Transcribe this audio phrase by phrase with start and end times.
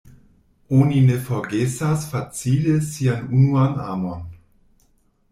[0.75, 4.23] Oni ne forgesas facile sian unuan amon.